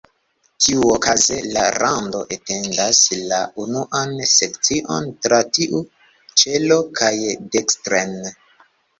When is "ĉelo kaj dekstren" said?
6.45-8.17